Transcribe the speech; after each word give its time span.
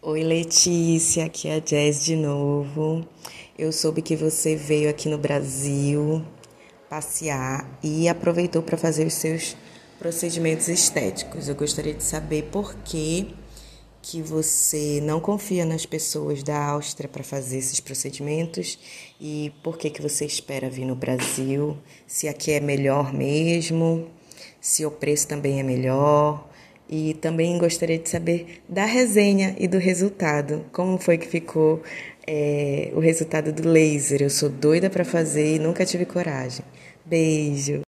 Oi 0.00 0.22
Letícia, 0.22 1.24
aqui 1.24 1.48
é 1.48 1.56
a 1.56 1.58
Jazz 1.58 2.04
de 2.04 2.14
novo. 2.14 3.04
Eu 3.58 3.72
soube 3.72 4.02
que 4.02 4.14
você 4.14 4.54
veio 4.54 4.88
aqui 4.88 5.08
no 5.08 5.18
Brasil 5.18 6.24
passear 6.88 7.68
e 7.82 8.08
aproveitou 8.08 8.62
para 8.62 8.78
fazer 8.78 9.04
os 9.04 9.14
seus 9.14 9.56
procedimentos 9.98 10.68
estéticos. 10.68 11.48
Eu 11.48 11.56
gostaria 11.56 11.92
de 11.92 12.04
saber 12.04 12.44
por 12.52 12.72
que 12.84 13.34
que 14.00 14.22
você 14.22 15.00
não 15.02 15.18
confia 15.18 15.64
nas 15.64 15.84
pessoas 15.84 16.44
da 16.44 16.56
Áustria 16.66 17.08
para 17.08 17.24
fazer 17.24 17.58
esses 17.58 17.80
procedimentos 17.80 18.78
e 19.20 19.52
por 19.64 19.76
que 19.76 19.90
que 19.90 20.00
você 20.00 20.24
espera 20.24 20.70
vir 20.70 20.84
no 20.84 20.94
Brasil, 20.94 21.76
se 22.06 22.28
aqui 22.28 22.52
é 22.52 22.60
melhor 22.60 23.12
mesmo, 23.12 24.08
se 24.60 24.86
o 24.86 24.90
preço 24.90 25.26
também 25.26 25.58
é 25.58 25.64
melhor. 25.64 26.49
E 26.92 27.14
também 27.14 27.56
gostaria 27.56 27.98
de 27.98 28.08
saber 28.08 28.62
da 28.68 28.84
resenha 28.84 29.54
e 29.60 29.68
do 29.68 29.78
resultado. 29.78 30.64
Como 30.72 30.98
foi 30.98 31.16
que 31.18 31.28
ficou 31.28 31.80
é, 32.26 32.90
o 32.94 32.98
resultado 32.98 33.52
do 33.52 33.68
laser? 33.68 34.22
Eu 34.22 34.30
sou 34.30 34.48
doida 34.48 34.90
para 34.90 35.04
fazer 35.04 35.54
e 35.54 35.58
nunca 35.60 35.86
tive 35.86 36.04
coragem. 36.04 36.64
Beijo! 37.06 37.82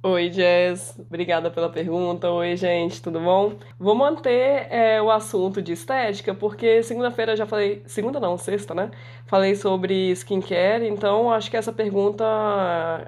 Oi, 0.00 0.30
Jess. 0.30 0.96
Obrigada 0.96 1.50
pela 1.50 1.68
pergunta. 1.68 2.30
Oi, 2.30 2.56
gente, 2.56 3.02
tudo 3.02 3.18
bom? 3.18 3.54
Vou 3.76 3.96
manter 3.96 4.68
é, 4.70 5.02
o 5.02 5.10
assunto 5.10 5.60
de 5.60 5.72
estética, 5.72 6.32
porque 6.32 6.84
segunda-feira 6.84 7.36
já 7.36 7.44
falei. 7.46 7.82
Segunda 7.84 8.20
não, 8.20 8.38
sexta, 8.38 8.72
né? 8.74 8.92
Falei 9.26 9.56
sobre 9.56 10.12
skincare, 10.12 10.88
então 10.88 11.30
acho 11.32 11.50
que 11.50 11.56
essa 11.56 11.72
pergunta 11.72 12.24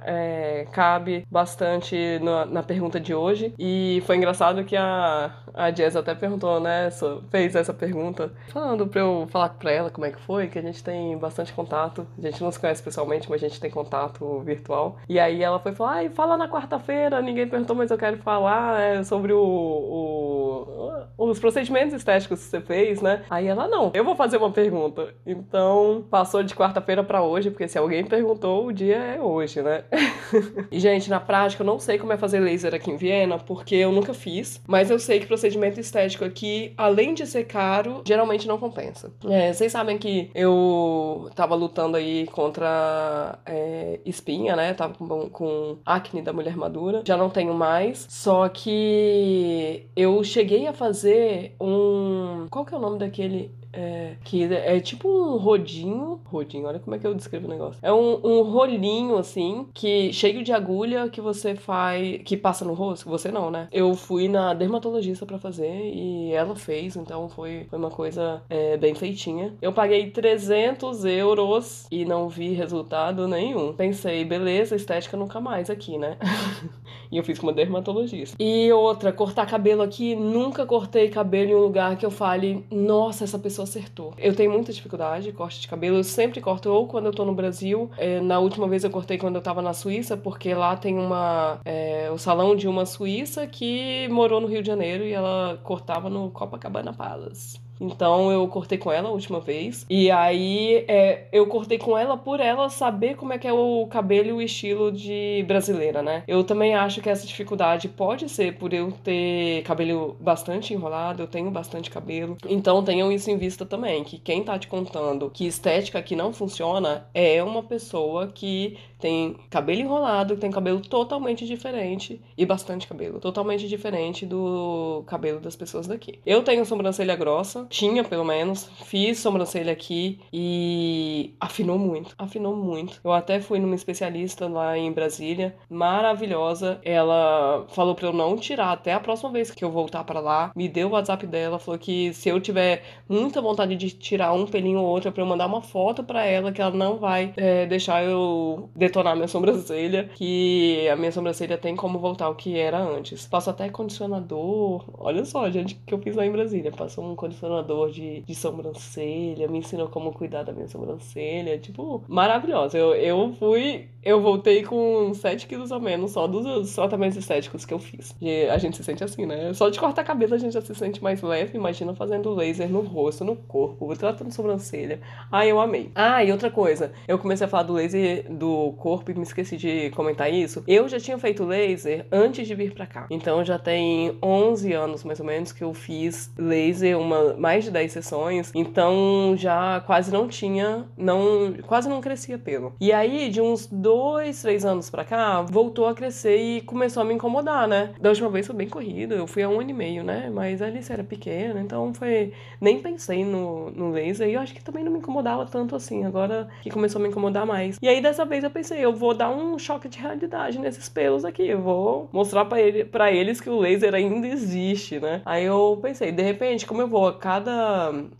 é, 0.04 0.66
cabe 0.72 1.24
bastante 1.30 2.18
na, 2.20 2.44
na, 2.44 2.62
pergunta 2.62 2.98
de 2.98 3.14
hoje. 3.14 3.54
E 3.58 4.02
foi 4.04 4.16
engraçado 4.16 4.64
que 4.64 4.76
a, 4.76 5.32
a 5.54 5.70
Jess 5.70 5.94
até 5.94 6.14
perguntou, 6.14 6.58
né? 6.58 6.90
Fez 7.30 7.54
essa 7.54 7.72
pergunta, 7.72 8.32
falando 8.48 8.86
pra 8.88 9.00
eu 9.00 9.28
falar 9.30 9.50
pra 9.50 9.70
ela 9.70 9.90
como 9.90 10.06
é 10.06 10.10
que 10.10 10.20
foi, 10.20 10.48
que 10.48 10.58
a 10.58 10.62
gente 10.62 10.82
tem 10.82 11.16
bastante 11.16 11.52
contato. 11.52 12.04
A 12.18 12.22
gente 12.22 12.42
não 12.42 12.50
se 12.50 12.58
conhece 12.58 12.82
pessoalmente, 12.82 13.30
mas 13.30 13.42
a 13.42 13.48
gente 13.48 13.60
tem 13.60 13.70
contato 13.70 14.40
virtual. 14.40 14.98
E 15.08 15.20
aí 15.20 15.40
ela 15.42 15.60
foi 15.60 15.72
falar, 15.72 15.92
ai, 15.92 16.10
fala 16.10 16.36
na 16.36 16.48
quarta 16.48 16.79
feira 16.80 17.20
ninguém 17.22 17.46
perguntou, 17.46 17.76
mas 17.76 17.90
eu 17.90 17.98
quero 17.98 18.18
falar 18.18 18.80
é, 18.80 19.02
sobre 19.04 19.32
o, 19.32 19.40
o, 19.40 21.04
os 21.16 21.38
procedimentos 21.38 21.94
estéticos 21.94 22.40
que 22.40 22.46
você 22.46 22.60
fez, 22.60 23.00
né? 23.00 23.22
Aí 23.30 23.46
ela, 23.46 23.68
não, 23.68 23.90
eu 23.94 24.04
vou 24.04 24.16
fazer 24.16 24.36
uma 24.36 24.50
pergunta. 24.50 25.14
Então, 25.26 26.04
passou 26.10 26.42
de 26.42 26.54
quarta-feira 26.54 27.04
para 27.04 27.22
hoje, 27.22 27.50
porque 27.50 27.68
se 27.68 27.78
alguém 27.78 28.04
perguntou, 28.04 28.66
o 28.66 28.72
dia 28.72 28.96
é 28.96 29.20
hoje, 29.20 29.62
né? 29.62 29.84
e, 30.70 30.80
gente, 30.80 31.10
na 31.10 31.20
prática, 31.20 31.62
eu 31.62 31.66
não 31.66 31.78
sei 31.78 31.98
como 31.98 32.12
é 32.12 32.16
fazer 32.16 32.40
laser 32.40 32.74
aqui 32.74 32.90
em 32.90 32.96
Viena, 32.96 33.38
porque 33.38 33.76
eu 33.76 33.92
nunca 33.92 34.14
fiz, 34.14 34.62
mas 34.66 34.90
eu 34.90 34.98
sei 34.98 35.20
que 35.20 35.26
procedimento 35.26 35.78
estético 35.78 36.24
aqui, 36.24 36.72
além 36.76 37.14
de 37.14 37.26
ser 37.26 37.44
caro, 37.44 38.02
geralmente 38.04 38.48
não 38.48 38.58
compensa. 38.58 39.12
É, 39.28 39.52
vocês 39.52 39.72
sabem 39.72 39.98
que 39.98 40.30
eu 40.34 41.30
tava 41.34 41.54
lutando 41.54 41.96
aí 41.96 42.26
contra 42.28 43.38
é, 43.44 44.00
espinha, 44.04 44.56
né? 44.56 44.74
Tava 44.74 44.94
com, 44.94 45.28
com 45.28 45.78
acne 45.84 46.22
da 46.22 46.32
mulher 46.32 46.56
madura 46.56 46.69
já 47.06 47.16
não 47.16 47.30
tenho 47.30 47.54
mais. 47.54 48.06
Só 48.08 48.48
que 48.48 49.86
eu 49.96 50.22
cheguei 50.24 50.66
a 50.66 50.72
fazer 50.72 51.54
um. 51.60 52.46
Qual 52.50 52.64
que 52.64 52.74
é 52.74 52.76
o 52.76 52.80
nome 52.80 52.98
daquele? 52.98 53.50
É, 53.72 54.16
que 54.24 54.42
é 54.44 54.80
tipo 54.80 55.08
um 55.08 55.36
rodinho. 55.36 56.20
Rodinho, 56.24 56.66
olha 56.66 56.78
como 56.78 56.96
é 56.96 56.98
que 56.98 57.06
eu 57.06 57.14
descrevo 57.14 57.46
o 57.46 57.50
negócio. 57.50 57.78
É 57.82 57.92
um, 57.92 58.20
um 58.24 58.42
rolinho, 58.42 59.16
assim, 59.16 59.68
que 59.72 60.12
cheio 60.12 60.42
de 60.42 60.52
agulha 60.52 61.08
que 61.08 61.20
você 61.20 61.54
faz. 61.54 62.22
que 62.24 62.36
passa 62.36 62.64
no 62.64 62.74
rosto. 62.74 63.08
Você 63.08 63.30
não, 63.30 63.50
né? 63.50 63.68
Eu 63.72 63.94
fui 63.94 64.28
na 64.28 64.54
dermatologista 64.54 65.24
para 65.24 65.38
fazer 65.38 65.92
e 65.94 66.32
ela 66.32 66.56
fez, 66.56 66.96
então 66.96 67.28
foi, 67.28 67.66
foi 67.68 67.78
uma 67.78 67.90
coisa 67.90 68.42
é, 68.48 68.76
bem 68.76 68.94
feitinha. 68.94 69.54
Eu 69.60 69.72
paguei 69.72 70.10
300 70.10 71.04
euros 71.04 71.86
e 71.90 72.04
não 72.04 72.28
vi 72.28 72.52
resultado 72.52 73.26
nenhum. 73.28 73.72
Pensei, 73.72 74.24
beleza, 74.24 74.76
estética 74.76 75.16
nunca 75.16 75.40
mais 75.40 75.70
aqui, 75.70 75.98
né? 75.98 76.16
e 77.10 77.16
eu 77.16 77.24
fiz 77.24 77.38
com 77.38 77.46
uma 77.46 77.52
dermatologista. 77.52 78.36
E 78.38 78.72
outra, 78.72 79.12
cortar 79.12 79.46
cabelo 79.46 79.82
aqui, 79.82 80.14
nunca 80.14 80.66
cortei 80.66 81.08
cabelo 81.08 81.50
em 81.50 81.54
um 81.54 81.60
lugar 81.60 81.96
que 81.96 82.06
eu 82.06 82.10
fale, 82.10 82.64
nossa, 82.70 83.24
essa 83.24 83.38
pessoa 83.38 83.59
acertou. 83.62 84.14
Eu 84.18 84.34
tenho 84.34 84.50
muita 84.50 84.72
dificuldade, 84.72 85.32
corte 85.32 85.60
de 85.60 85.68
cabelo, 85.68 85.96
eu 85.98 86.04
sempre 86.04 86.40
corto 86.40 86.70
ou 86.70 86.86
quando 86.86 87.06
eu 87.06 87.12
tô 87.12 87.24
no 87.24 87.34
Brasil. 87.34 87.90
É, 87.96 88.20
na 88.20 88.38
última 88.38 88.68
vez 88.68 88.84
eu 88.84 88.90
cortei 88.90 89.18
quando 89.18 89.36
eu 89.36 89.42
tava 89.42 89.62
na 89.62 89.72
Suíça, 89.72 90.16
porque 90.16 90.54
lá 90.54 90.76
tem 90.76 90.98
uma. 90.98 91.60
É, 91.64 92.10
o 92.12 92.18
salão 92.18 92.54
de 92.54 92.68
uma 92.68 92.86
suíça 92.86 93.46
que 93.46 94.08
morou 94.08 94.40
no 94.40 94.46
Rio 94.46 94.62
de 94.62 94.66
Janeiro 94.68 95.04
e 95.04 95.12
ela 95.12 95.58
cortava 95.62 96.08
no 96.08 96.30
Copacabana 96.30 96.92
Palace. 96.92 97.69
Então 97.80 98.30
eu 98.30 98.46
cortei 98.48 98.78
com 98.78 98.92
ela 98.92 99.08
a 99.08 99.12
última 99.12 99.40
vez. 99.40 99.86
E 99.88 100.10
aí 100.10 100.84
é, 100.86 101.26
eu 101.32 101.46
cortei 101.46 101.78
com 101.78 101.96
ela 101.96 102.16
por 102.16 102.40
ela 102.40 102.68
saber 102.68 103.16
como 103.16 103.32
é 103.32 103.38
que 103.38 103.48
é 103.48 103.52
o 103.52 103.86
cabelo 103.86 104.28
e 104.28 104.32
o 104.32 104.42
estilo 104.42 104.92
de 104.92 105.44
brasileira, 105.46 106.02
né? 106.02 106.22
Eu 106.28 106.44
também 106.44 106.74
acho 106.74 107.00
que 107.00 107.08
essa 107.08 107.26
dificuldade 107.26 107.88
pode 107.88 108.28
ser 108.28 108.56
por 108.56 108.72
eu 108.72 108.92
ter 108.92 109.62
cabelo 109.62 110.16
bastante 110.20 110.74
enrolado, 110.74 111.22
eu 111.22 111.26
tenho 111.26 111.50
bastante 111.50 111.90
cabelo. 111.90 112.36
Então 112.48 112.82
tenham 112.84 113.10
isso 113.10 113.30
em 113.30 113.38
vista 113.38 113.64
também, 113.64 114.04
que 114.04 114.18
quem 114.18 114.42
tá 114.42 114.58
te 114.58 114.68
contando 114.68 115.30
que 115.30 115.46
estética 115.46 115.98
aqui 115.98 116.14
não 116.14 116.32
funciona 116.32 117.08
é 117.14 117.42
uma 117.42 117.62
pessoa 117.62 118.28
que 118.28 118.76
tem 119.00 119.36
cabelo 119.48 119.80
enrolado, 119.80 120.36
tem 120.36 120.50
cabelo 120.50 120.80
totalmente 120.80 121.46
diferente 121.46 122.20
e 122.36 122.44
bastante 122.44 122.86
cabelo, 122.86 123.18
totalmente 123.18 123.66
diferente 123.66 124.26
do 124.26 125.02
cabelo 125.06 125.40
das 125.40 125.56
pessoas 125.56 125.86
daqui. 125.86 126.20
Eu 126.24 126.42
tenho 126.42 126.64
sobrancelha 126.66 127.16
grossa, 127.16 127.66
tinha 127.70 128.02
pelo 128.02 128.24
menos, 128.24 128.68
fiz 128.84 129.20
sobrancelha 129.20 129.72
aqui 129.72 130.18
e 130.32 131.32
afinou 131.40 131.78
muito, 131.78 132.14
afinou 132.18 132.54
muito. 132.56 133.00
Eu 133.02 133.12
até 133.12 133.40
fui 133.40 133.60
numa 133.60 133.76
especialista 133.76 134.48
lá 134.48 134.76
em 134.76 134.92
Brasília, 134.92 135.54
maravilhosa. 135.70 136.80
Ela 136.84 137.64
falou 137.68 137.94
para 137.94 138.08
eu 138.08 138.12
não 138.12 138.36
tirar 138.36 138.72
até 138.72 138.92
a 138.92 139.00
próxima 139.00 139.30
vez 139.30 139.52
que 139.52 139.64
eu 139.64 139.70
voltar 139.70 140.02
para 140.02 140.18
lá. 140.18 140.50
Me 140.56 140.68
deu 140.68 140.88
o 140.88 140.92
WhatsApp 140.92 141.24
dela, 141.26 141.60
falou 141.60 141.78
que 141.78 142.12
se 142.12 142.28
eu 142.28 142.40
tiver 142.40 142.82
muita 143.08 143.40
vontade 143.40 143.76
de 143.76 143.90
tirar 143.90 144.32
um 144.32 144.46
pelinho 144.46 144.80
ou 144.80 144.86
outro, 144.86 145.12
para 145.12 145.22
eu 145.22 145.26
mandar 145.26 145.46
uma 145.46 145.62
foto 145.62 146.02
para 146.02 146.24
ela 146.26 146.50
que 146.50 146.60
ela 146.60 146.74
não 146.74 146.98
vai 146.98 147.32
é, 147.36 147.66
deixar 147.66 148.02
eu 148.02 148.68
detonar 148.74 149.14
minha 149.14 149.28
sobrancelha, 149.28 150.10
que 150.16 150.88
a 150.88 150.96
minha 150.96 151.12
sobrancelha 151.12 151.56
tem 151.56 151.76
como 151.76 152.00
voltar 152.00 152.24
ao 152.24 152.34
que 152.34 152.58
era 152.58 152.78
antes. 152.78 153.26
Passo 153.26 153.50
até 153.50 153.68
condicionador. 153.68 154.84
Olha 154.98 155.24
só, 155.24 155.48
gente, 155.50 155.76
que 155.86 155.94
eu 155.94 155.98
fiz 156.00 156.16
lá 156.16 156.26
em 156.26 156.32
Brasília. 156.32 156.72
Passou 156.72 157.04
um 157.04 157.14
condicionador 157.14 157.59
de, 157.90 158.20
de 158.20 158.34
sobrancelha, 158.34 159.48
me 159.48 159.58
ensinou 159.58 159.88
como 159.88 160.12
cuidar 160.12 160.42
da 160.42 160.52
minha 160.52 160.68
sobrancelha. 160.68 161.58
Tipo, 161.58 162.02
maravilhosa. 162.08 162.76
Eu, 162.76 162.94
eu 162.94 163.34
fui. 163.38 163.88
Eu 164.02 164.22
voltei 164.22 164.62
com 164.62 165.12
7 165.12 165.46
quilos 165.46 165.70
a 165.70 165.78
menos 165.78 166.12
só 166.12 166.26
dos 166.26 166.74
tratamentos 166.74 167.18
estéticos 167.18 167.66
que 167.66 167.74
eu 167.74 167.78
fiz. 167.78 168.16
E 168.20 168.44
a 168.46 168.56
gente 168.56 168.76
se 168.76 168.84
sente 168.84 169.04
assim, 169.04 169.26
né? 169.26 169.52
Só 169.52 169.68
de 169.68 169.78
cortar 169.78 170.02
a 170.02 170.04
cabeça 170.04 170.36
a 170.36 170.38
gente 170.38 170.54
já 170.54 170.60
se 170.60 170.74
sente 170.74 171.02
mais 171.02 171.20
leve. 171.20 171.56
Imagina 171.56 171.94
fazendo 171.94 172.32
laser 172.34 172.70
no 172.70 172.80
rosto, 172.80 173.24
no 173.24 173.36
corpo, 173.36 173.94
tratando 173.96 174.32
sobrancelha. 174.32 175.00
Ah, 175.30 175.46
eu 175.46 175.60
amei. 175.60 175.90
Ah, 175.94 176.24
e 176.24 176.32
outra 176.32 176.50
coisa. 176.50 176.92
Eu 177.06 177.18
comecei 177.18 177.46
a 177.46 177.48
falar 177.48 177.64
do 177.64 177.74
laser 177.74 178.26
do 178.30 178.72
corpo 178.78 179.10
e 179.10 179.14
me 179.14 179.22
esqueci 179.22 179.56
de 179.56 179.90
comentar 179.90 180.32
isso. 180.32 180.64
Eu 180.66 180.88
já 180.88 180.98
tinha 180.98 181.18
feito 181.18 181.44
laser 181.44 182.06
antes 182.10 182.48
de 182.48 182.54
vir 182.54 182.72
pra 182.72 182.86
cá. 182.86 183.06
Então 183.10 183.44
já 183.44 183.58
tem 183.58 184.16
11 184.22 184.72
anos 184.72 185.04
mais 185.04 185.20
ou 185.20 185.26
menos 185.26 185.52
que 185.52 185.62
eu 185.62 185.74
fiz 185.74 186.32
laser, 186.38 186.98
uma, 186.98 187.34
mais 187.50 187.64
de 187.64 187.70
10 187.72 187.90
sessões. 187.92 188.52
Então 188.54 189.34
já 189.36 189.80
quase 189.84 190.12
não 190.12 190.28
tinha, 190.28 190.86
não, 190.96 191.52
quase 191.66 191.88
não 191.88 192.00
crescia 192.00 192.38
pelo. 192.38 192.74
E 192.80 192.92
aí, 192.92 193.28
de 193.28 193.40
uns 193.40 193.66
2, 193.66 194.40
3 194.40 194.64
anos 194.64 194.88
pra 194.88 195.04
cá, 195.04 195.42
voltou 195.42 195.88
a 195.88 195.94
crescer 195.94 196.36
e 196.36 196.60
começou 196.60 197.02
a 197.02 197.04
me 197.04 197.12
incomodar, 197.12 197.66
né? 197.66 197.90
Da 198.00 198.10
última 198.10 198.28
vez 198.28 198.46
foi 198.46 198.54
bem 198.54 198.68
corrido, 198.68 199.14
eu 199.14 199.26
fui 199.26 199.42
há 199.42 199.48
um 199.48 199.60
ano 199.60 199.70
e 199.70 199.72
meio, 199.72 200.04
né? 200.04 200.30
Mas 200.32 200.62
a 200.62 200.66
Alice 200.66 200.92
era 200.92 201.02
pequena, 201.02 201.60
então 201.60 201.92
foi. 201.92 202.32
Nem 202.60 202.80
pensei 202.80 203.24
no, 203.24 203.70
no 203.70 203.90
laser 203.90 204.28
e 204.28 204.34
eu 204.34 204.40
acho 204.40 204.54
que 204.54 204.62
também 204.62 204.84
não 204.84 204.92
me 204.92 204.98
incomodava 204.98 205.44
tanto 205.46 205.74
assim. 205.74 206.04
Agora 206.04 206.48
que 206.62 206.70
começou 206.70 207.00
a 207.00 207.02
me 207.02 207.08
incomodar 207.08 207.44
mais. 207.44 207.78
E 207.82 207.88
aí 207.88 208.00
dessa 208.00 208.24
vez 208.24 208.44
eu 208.44 208.50
pensei, 208.50 208.78
eu 208.84 208.92
vou 208.92 209.12
dar 209.12 209.30
um 209.30 209.58
choque 209.58 209.88
de 209.88 209.98
realidade 209.98 210.58
nesses 210.58 210.88
pelos 210.88 211.24
aqui. 211.24 211.48
Eu 211.48 211.60
vou 211.60 212.08
mostrar 212.12 212.44
para 212.44 212.60
ele, 212.60 212.84
pra 212.84 213.10
eles 213.10 213.40
que 213.40 213.50
o 213.50 213.58
laser 213.58 213.92
ainda 213.92 214.28
existe, 214.28 215.00
né? 215.00 215.20
Aí 215.24 215.44
eu 215.44 215.78
pensei, 215.82 216.12
de 216.12 216.22
repente, 216.22 216.64
como 216.64 216.82
eu 216.82 216.86
vou 216.86 217.12
cada 217.14 217.39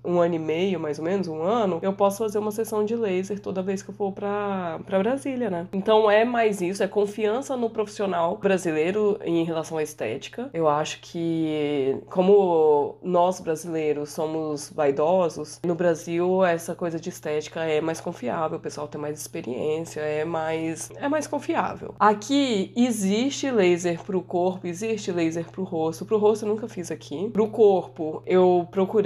um 0.04 0.20
ano 0.20 0.34
e 0.34 0.38
meio, 0.38 0.80
mais 0.80 0.98
ou 0.98 1.04
menos, 1.04 1.28
um 1.28 1.42
ano, 1.42 1.78
eu 1.82 1.92
posso 1.92 2.18
fazer 2.18 2.38
uma 2.38 2.50
sessão 2.50 2.84
de 2.84 2.94
laser 2.96 3.40
toda 3.40 3.62
vez 3.62 3.82
que 3.82 3.90
eu 3.90 3.94
for 3.94 4.12
pra 4.12 4.78
Brasília, 4.86 5.50
né? 5.50 5.66
Então 5.72 6.10
é 6.10 6.24
mais 6.24 6.60
isso, 6.60 6.82
é 6.82 6.88
confiança 6.88 7.56
no 7.56 7.70
profissional 7.70 8.36
brasileiro 8.36 9.18
em 9.24 9.44
relação 9.44 9.78
à 9.78 9.82
estética. 9.82 10.50
Eu 10.52 10.68
acho 10.68 11.00
que, 11.00 11.96
como 12.10 12.96
nós 13.02 13.40
brasileiros 13.40 14.10
somos 14.10 14.70
vaidosos, 14.74 15.60
no 15.64 15.74
Brasil 15.74 16.44
essa 16.44 16.74
coisa 16.74 16.98
de 16.98 17.08
estética 17.08 17.60
é 17.60 17.80
mais 17.80 18.00
confiável, 18.00 18.58
o 18.58 18.60
pessoal 18.60 18.88
tem 18.88 19.00
mais 19.00 19.18
experiência, 19.20 20.00
é 20.00 20.24
mais, 20.24 20.90
é 20.96 21.08
mais 21.08 21.26
confiável. 21.26 21.94
Aqui 21.98 22.72
existe 22.76 23.50
laser 23.50 24.02
pro 24.02 24.22
corpo, 24.22 24.66
existe 24.66 25.10
laser 25.12 25.50
pro 25.50 25.64
rosto. 25.64 26.04
Pro 26.04 26.18
rosto 26.18 26.44
eu 26.44 26.48
nunca 26.48 26.68
fiz 26.68 26.90
aqui. 26.90 27.30
Pro 27.30 27.48
corpo 27.48 28.22
eu 28.26 28.66
procurei 28.70 28.99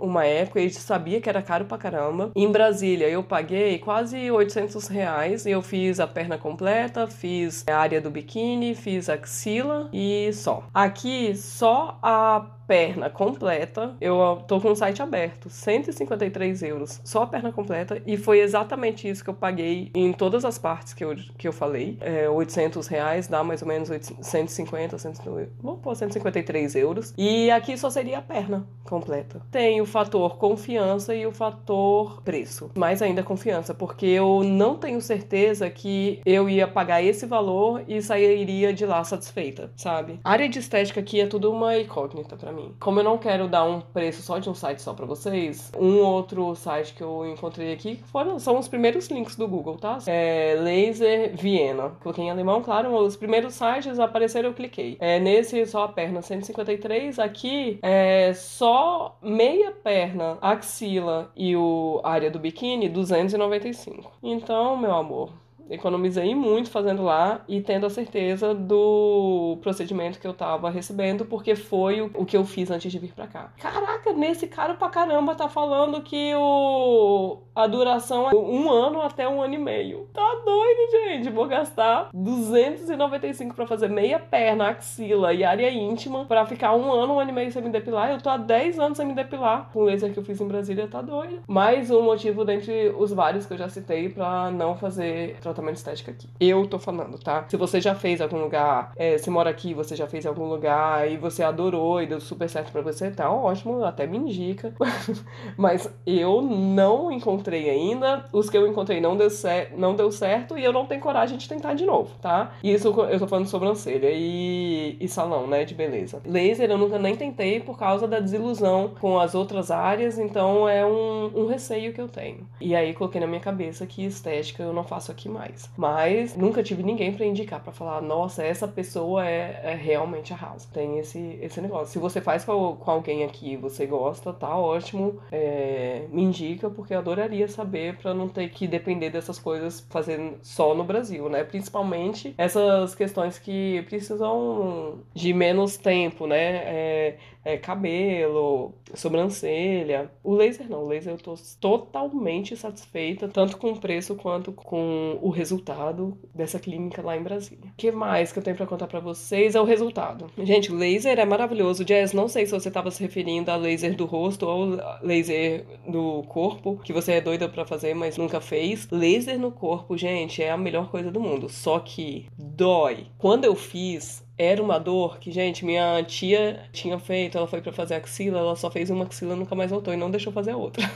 uma 0.00 0.24
época 0.24 0.60
e 0.60 0.70
sabia 0.70 1.20
que 1.20 1.28
era 1.28 1.42
caro 1.42 1.64
pra 1.64 1.78
caramba. 1.78 2.30
Em 2.34 2.50
Brasília 2.50 3.08
eu 3.08 3.22
paguei 3.22 3.78
quase 3.78 4.30
800 4.30 4.88
reais 4.88 5.46
e 5.46 5.50
eu 5.50 5.62
fiz 5.62 6.00
a 6.00 6.06
perna 6.06 6.38
completa, 6.38 7.06
fiz 7.06 7.64
a 7.68 7.76
área 7.76 8.00
do 8.00 8.10
biquíni, 8.10 8.74
fiz 8.74 9.08
axila 9.08 9.88
e 9.92 10.30
só. 10.32 10.64
Aqui 10.72 11.34
só 11.36 11.98
a 12.02 12.46
perna 12.66 13.08
completa, 13.08 13.96
eu 14.00 14.42
tô 14.46 14.60
com 14.60 14.70
o 14.70 14.76
site 14.76 15.02
aberto, 15.02 15.48
153 15.48 16.62
euros, 16.62 17.00
só 17.04 17.22
a 17.22 17.26
perna 17.26 17.52
completa, 17.52 18.02
e 18.06 18.16
foi 18.16 18.40
exatamente 18.40 19.08
isso 19.08 19.22
que 19.22 19.30
eu 19.30 19.34
paguei 19.34 19.90
em 19.94 20.12
todas 20.12 20.44
as 20.44 20.58
partes 20.58 20.92
que 20.92 21.04
eu, 21.04 21.14
que 21.38 21.46
eu 21.46 21.52
falei. 21.52 21.96
É, 22.00 22.28
800 22.28 22.86
reais 22.86 23.28
dá 23.28 23.42
mais 23.44 23.62
ou 23.62 23.68
menos 23.68 23.88
150, 23.88 24.98
150, 24.98 25.50
vou 25.60 25.76
pôr 25.76 25.94
153 25.94 26.74
euros. 26.74 27.14
E 27.16 27.50
aqui 27.50 27.76
só 27.76 27.90
seria 27.90 28.18
a 28.18 28.22
perna 28.22 28.66
completa. 28.84 29.40
Tem 29.50 29.80
o 29.80 29.86
fator 29.86 30.36
confiança 30.36 31.14
e 31.14 31.26
o 31.26 31.32
fator 31.32 32.22
preço. 32.22 32.70
Mais 32.76 33.02
ainda 33.02 33.22
confiança, 33.22 33.74
porque 33.74 34.06
eu 34.06 34.42
não 34.42 34.76
tenho 34.76 35.00
certeza 35.00 35.68
que 35.68 36.20
eu 36.24 36.48
ia 36.48 36.66
pagar 36.66 37.02
esse 37.02 37.26
valor 37.26 37.82
e 37.86 38.00
sairia 38.00 38.72
de 38.72 38.86
lá 38.86 39.02
satisfeita, 39.04 39.70
sabe? 39.76 40.20
A 40.24 40.30
área 40.30 40.48
de 40.48 40.58
estética 40.58 41.00
aqui 41.00 41.20
é 41.20 41.26
tudo 41.26 41.50
uma 41.50 41.78
incógnita 41.78 42.36
para 42.36 42.52
mim. 42.52 42.55
Como 42.78 43.00
eu 43.00 43.04
não 43.04 43.18
quero 43.18 43.48
dar 43.48 43.64
um 43.64 43.80
preço 43.80 44.22
só 44.22 44.38
de 44.38 44.48
um 44.48 44.54
site 44.54 44.82
só 44.82 44.94
para 44.94 45.06
vocês, 45.06 45.72
um 45.78 45.98
outro 45.98 46.54
site 46.54 46.94
que 46.94 47.02
eu 47.02 47.26
encontrei 47.26 47.72
aqui 47.72 48.00
foram, 48.06 48.38
são 48.38 48.58
os 48.58 48.68
primeiros 48.68 49.08
links 49.08 49.36
do 49.36 49.46
Google, 49.48 49.76
tá? 49.76 49.98
É 50.06 50.56
Laser 50.58 51.36
Viena. 51.36 51.90
Coloquei 52.00 52.24
em 52.24 52.30
alemão, 52.30 52.62
claro, 52.62 52.94
os 52.96 53.16
primeiros 53.16 53.54
sites 53.54 53.98
apareceram, 53.98 54.50
eu 54.50 54.54
cliquei. 54.54 54.96
É, 55.00 55.18
nesse 55.18 55.64
só 55.66 55.84
a 55.84 55.88
perna 55.88 56.22
153, 56.22 57.18
aqui 57.18 57.78
é 57.82 58.32
só 58.34 59.18
meia 59.22 59.72
perna, 59.72 60.38
axila 60.40 61.30
e 61.36 61.56
o 61.56 62.00
área 62.04 62.30
do 62.30 62.38
biquíni 62.38 62.88
295. 62.88 64.12
Então, 64.22 64.76
meu 64.76 64.94
amor, 64.94 65.30
economizei 65.68 66.34
muito 66.34 66.70
fazendo 66.70 67.02
lá 67.02 67.42
e 67.48 67.60
tendo 67.60 67.86
a 67.86 67.90
certeza 67.90 68.54
do 68.54 69.58
procedimento 69.60 70.18
que 70.18 70.26
eu 70.26 70.34
tava 70.34 70.70
recebendo, 70.70 71.24
porque 71.24 71.54
foi 71.56 72.00
o, 72.00 72.24
que 72.24 72.36
eu 72.36 72.44
fiz 72.44 72.70
antes 72.70 72.90
de 72.90 72.98
vir 72.98 73.12
pra 73.12 73.26
cá. 73.26 73.52
Caraca, 73.58 74.12
nesse 74.12 74.46
cara 74.46 74.74
pra 74.74 74.88
caramba 74.88 75.34
tá 75.34 75.48
falando 75.48 76.02
que 76.02 76.34
o 76.34 77.38
a 77.54 77.66
duração 77.66 78.28
é 78.30 78.34
um 78.34 78.70
ano 78.70 79.00
até 79.00 79.26
um 79.26 79.42
ano 79.42 79.54
e 79.54 79.58
meio. 79.58 80.08
Tá 80.12 80.42
doido, 80.44 80.90
gente? 80.90 81.30
Vou 81.30 81.46
gastar 81.46 82.10
295 82.12 83.54
para 83.54 83.66
fazer 83.66 83.88
meia 83.88 84.18
perna, 84.18 84.68
axila 84.68 85.32
e 85.32 85.42
área 85.42 85.70
íntima 85.70 86.26
para 86.26 86.44
ficar 86.44 86.74
um 86.74 86.92
ano, 86.92 87.14
um 87.14 87.20
ano 87.20 87.30
e 87.30 87.32
meio 87.32 87.50
sem 87.50 87.62
me 87.62 87.70
depilar. 87.70 88.10
Eu 88.10 88.20
tô 88.20 88.28
há 88.28 88.36
10 88.36 88.78
anos 88.78 88.98
sem 88.98 89.06
me 89.06 89.14
depilar. 89.14 89.70
Com 89.72 89.80
o 89.80 89.84
laser 89.84 90.12
que 90.12 90.18
eu 90.18 90.24
fiz 90.24 90.40
em 90.40 90.46
Brasília, 90.46 90.86
tá 90.86 91.00
doido. 91.00 91.42
Mais 91.46 91.90
um 91.90 92.02
motivo 92.02 92.44
dentre 92.44 92.94
os 92.96 93.12
vários 93.12 93.46
que 93.46 93.54
eu 93.54 93.58
já 93.58 93.68
citei 93.68 94.08
para 94.08 94.50
não 94.50 94.76
fazer 94.76 95.36
tratamento 95.40 95.55
estético 95.76 96.10
aqui. 96.10 96.28
Eu 96.40 96.66
tô 96.66 96.78
falando, 96.78 97.18
tá? 97.18 97.44
Se 97.48 97.56
você 97.56 97.80
já 97.80 97.94
fez 97.94 98.20
algum 98.20 98.38
lugar, 98.38 98.92
é, 98.96 99.18
você 99.18 99.30
mora 99.30 99.50
aqui, 99.50 99.74
você 99.74 99.94
já 99.96 100.06
fez 100.06 100.26
algum 100.26 100.48
lugar 100.48 101.10
e 101.10 101.16
você 101.16 101.42
adorou 101.42 102.02
e 102.02 102.06
deu 102.06 102.20
super 102.20 102.48
certo 102.48 102.72
para 102.72 102.82
você, 102.82 103.10
tá 103.10 103.30
ótimo, 103.30 103.84
até 103.84 104.06
me 104.06 104.18
indica. 104.18 104.74
Mas 105.56 105.88
eu 106.06 106.42
não 106.42 107.10
encontrei 107.10 107.70
ainda. 107.70 108.24
Os 108.32 108.50
que 108.50 108.56
eu 108.56 108.66
encontrei 108.66 109.00
não 109.00 109.16
deu, 109.16 109.28
não 109.76 109.94
deu 109.94 110.10
certo 110.10 110.58
e 110.58 110.64
eu 110.64 110.72
não 110.72 110.86
tenho 110.86 111.00
coragem 111.00 111.38
de 111.38 111.48
tentar 111.48 111.74
de 111.74 111.84
novo, 111.84 112.14
tá? 112.20 112.52
Isso 112.62 112.88
eu 112.88 113.18
tô 113.18 113.26
falando 113.26 113.46
sobrancelha 113.46 114.10
e, 114.12 114.96
e 115.00 115.08
salão, 115.08 115.46
né, 115.46 115.64
de 115.64 115.74
beleza. 115.74 116.20
Laser 116.24 116.70
eu 116.70 116.78
nunca 116.78 116.98
nem 116.98 117.14
tentei 117.16 117.60
por 117.60 117.78
causa 117.78 118.06
da 118.06 118.20
desilusão 118.20 118.94
com 119.00 119.18
as 119.18 119.34
outras 119.34 119.70
áreas, 119.70 120.18
então 120.18 120.68
é 120.68 120.84
um, 120.84 121.42
um 121.42 121.46
receio 121.46 121.92
que 121.92 122.00
eu 122.00 122.08
tenho. 122.08 122.46
E 122.60 122.74
aí 122.74 122.94
coloquei 122.94 123.20
na 123.20 123.26
minha 123.26 123.40
cabeça 123.40 123.86
que 123.86 124.04
estética 124.04 124.62
eu 124.62 124.72
não 124.72 124.84
faço 124.84 125.10
aqui 125.10 125.28
mais. 125.28 125.45
Mas 125.76 126.36
nunca 126.36 126.62
tive 126.62 126.82
ninguém 126.82 127.12
para 127.12 127.26
indicar, 127.26 127.60
para 127.62 127.72
falar, 127.72 128.00
nossa, 128.00 128.42
essa 128.42 128.66
pessoa 128.66 129.26
é, 129.26 129.60
é 129.64 129.74
realmente 129.74 130.32
arrasa. 130.32 130.68
Tem 130.72 130.98
esse, 130.98 131.38
esse 131.40 131.60
negócio. 131.60 131.92
Se 131.92 131.98
você 131.98 132.20
faz 132.20 132.44
com, 132.44 132.76
com 132.76 132.90
alguém 132.90 133.24
aqui 133.24 133.56
você 133.56 133.86
gosta, 133.86 134.32
tá 134.32 134.56
ótimo. 134.56 135.20
É, 135.30 136.06
me 136.10 136.22
indica, 136.22 136.70
porque 136.70 136.94
eu 136.94 136.98
adoraria 136.98 137.26
adoraria 137.26 137.48
saber 137.48 137.96
para 137.96 138.14
não 138.14 138.28
ter 138.28 138.48
que 138.50 138.66
depender 138.66 139.10
dessas 139.10 139.38
coisas 139.38 139.80
fazendo 139.90 140.38
só 140.42 140.74
no 140.74 140.84
Brasil, 140.84 141.28
né? 141.28 141.42
Principalmente 141.42 142.34
essas 142.38 142.94
questões 142.94 143.38
que 143.38 143.82
precisam 143.88 145.00
de 145.14 145.32
menos 145.32 145.76
tempo, 145.76 146.26
né? 146.26 146.36
É, 146.38 147.16
é, 147.46 147.56
cabelo, 147.56 148.74
sobrancelha. 148.92 150.10
O 150.24 150.34
laser 150.34 150.68
não, 150.68 150.82
o 150.82 150.88
laser 150.88 151.12
eu 151.12 151.16
tô 151.16 151.36
totalmente 151.60 152.56
satisfeita, 152.56 153.28
tanto 153.28 153.56
com 153.56 153.70
o 153.70 153.78
preço 153.78 154.16
quanto 154.16 154.50
com 154.50 155.16
o 155.22 155.30
resultado 155.30 156.18
dessa 156.34 156.58
clínica 156.58 157.00
lá 157.00 157.16
em 157.16 157.22
Brasília. 157.22 157.66
O 157.66 157.76
que 157.76 157.92
mais 157.92 158.32
que 158.32 158.40
eu 158.40 158.42
tenho 158.42 158.56
para 158.56 158.66
contar 158.66 158.88
para 158.88 158.98
vocês 158.98 159.54
é 159.54 159.60
o 159.60 159.64
resultado. 159.64 160.26
Gente, 160.38 160.72
o 160.72 160.76
laser 160.76 161.20
é 161.20 161.24
maravilhoso. 161.24 161.84
Jazz, 161.84 162.12
não 162.12 162.26
sei 162.26 162.46
se 162.46 162.52
você 162.52 162.66
estava 162.66 162.90
se 162.90 163.00
referindo 163.00 163.48
a 163.48 163.54
laser 163.54 163.94
do 163.94 164.06
rosto 164.06 164.44
ou 164.44 164.80
laser 165.00 165.64
do 165.86 166.24
corpo, 166.24 166.80
que 166.82 166.92
você 166.92 167.12
é 167.12 167.20
doida 167.20 167.48
para 167.48 167.64
fazer, 167.64 167.94
mas 167.94 168.16
nunca 168.16 168.40
fez. 168.40 168.88
Laser 168.90 169.38
no 169.38 169.52
corpo, 169.52 169.96
gente, 169.96 170.42
é 170.42 170.50
a 170.50 170.56
melhor 170.56 170.90
coisa 170.90 171.12
do 171.12 171.20
mundo. 171.20 171.48
Só 171.48 171.78
que 171.78 172.26
dói. 172.36 173.06
Quando 173.16 173.44
eu 173.44 173.54
fiz, 173.54 174.25
era 174.38 174.62
uma 174.62 174.78
dor 174.78 175.18
que, 175.18 175.30
gente, 175.30 175.64
minha 175.64 176.02
tia 176.04 176.68
tinha 176.72 176.98
feito, 176.98 177.38
ela 177.38 177.46
foi 177.46 177.62
para 177.62 177.72
fazer 177.72 177.94
axila, 177.94 178.38
ela 178.38 178.56
só 178.56 178.70
fez 178.70 178.90
uma 178.90 179.04
axila 179.04 179.34
nunca 179.34 179.54
mais 179.54 179.70
voltou 179.70 179.94
e 179.94 179.96
não 179.96 180.10
deixou 180.10 180.32
fazer 180.32 180.52
a 180.52 180.56
outra. 180.56 180.84